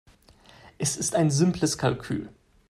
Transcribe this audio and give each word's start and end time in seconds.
Es 0.79 0.97
ist 0.97 1.13
ein 1.13 1.29
simples 1.29 1.77
Kalkül. 1.77 2.29